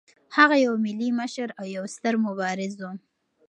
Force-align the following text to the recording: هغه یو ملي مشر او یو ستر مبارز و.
هغه 0.37 0.55
یو 0.65 0.73
ملي 0.85 1.09
مشر 1.19 1.47
او 1.59 1.65
یو 1.77 1.85
ستر 1.95 2.13
مبارز 2.25 2.73
و. 2.81 2.83